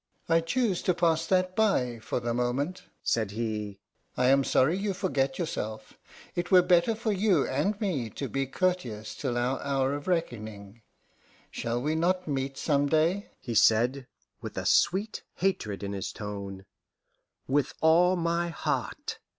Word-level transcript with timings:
"I 0.27 0.41
choose 0.41 0.81
to 0.81 0.95
pass 0.95 1.27
that 1.27 1.55
by, 1.55 1.99
for 1.99 2.19
the 2.19 2.33
moment," 2.33 2.85
said 3.03 3.29
he. 3.29 3.77
"I 4.17 4.29
am 4.29 4.43
sorry 4.43 4.75
you 4.75 4.95
forget 4.95 5.37
yourself; 5.37 5.93
it 6.33 6.49
were 6.49 6.63
better 6.63 6.95
for 6.95 7.11
you 7.11 7.45
and 7.47 7.79
me 7.79 8.09
to 8.09 8.27
be 8.27 8.47
courteous 8.47 9.13
till 9.13 9.37
our 9.37 9.61
hour 9.61 9.93
of 9.93 10.07
reckoning, 10.07 10.81
Shall 11.51 11.79
we 11.83 11.93
not 11.93 12.27
meet 12.27 12.57
some 12.57 12.89
day?" 12.89 13.29
he 13.39 13.53
said, 13.53 14.07
with 14.41 14.57
a 14.57 14.65
sweet 14.65 15.21
hatred 15.35 15.83
in 15.83 15.93
his 15.93 16.11
tone. 16.11 16.65
"With 17.47 17.75
all 17.79 18.15
my 18.15 18.49
heart." 18.49 19.19